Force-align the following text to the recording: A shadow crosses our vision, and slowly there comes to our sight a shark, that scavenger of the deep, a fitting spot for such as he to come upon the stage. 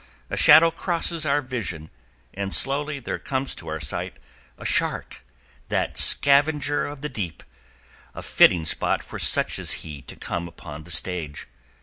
A 0.31 0.35
shadow 0.35 0.71
crosses 0.71 1.27
our 1.27 1.43
vision, 1.43 1.91
and 2.33 2.51
slowly 2.55 2.99
there 2.99 3.19
comes 3.19 3.53
to 3.53 3.67
our 3.67 3.79
sight 3.79 4.15
a 4.57 4.65
shark, 4.65 5.23
that 5.69 5.95
scavenger 5.95 6.87
of 6.87 7.01
the 7.01 7.07
deep, 7.07 7.43
a 8.15 8.23
fitting 8.23 8.65
spot 8.65 9.03
for 9.03 9.19
such 9.19 9.59
as 9.59 9.71
he 9.85 10.01
to 10.01 10.15
come 10.15 10.47
upon 10.47 10.85
the 10.85 10.89
stage. 10.91 11.45